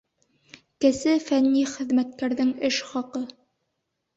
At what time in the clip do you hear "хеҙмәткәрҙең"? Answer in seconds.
1.73-2.55